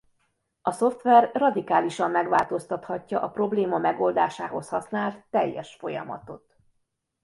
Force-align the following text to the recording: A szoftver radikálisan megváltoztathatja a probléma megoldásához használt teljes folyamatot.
A 0.61 0.71
szoftver 0.71 1.29
radikálisan 1.33 2.11
megváltoztathatja 2.11 3.21
a 3.21 3.29
probléma 3.31 3.77
megoldásához 3.77 4.69
használt 4.69 5.23
teljes 5.29 5.75
folyamatot. 5.75 6.57